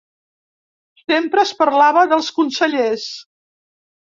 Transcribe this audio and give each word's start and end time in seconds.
Sempre 1.11 1.43
es 1.49 1.51
parlava 1.59 2.07
dels 2.15 2.31
consellers 2.39 3.05